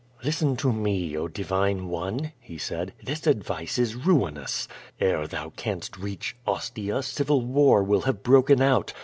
[0.23, 1.15] "Listen to me.
[1.15, 2.91] Oh divine one," he said.
[3.03, 4.67] "This advice Ls ruinous.
[4.99, 8.93] Ere thou canst reach Ostia, civil war will have broken out.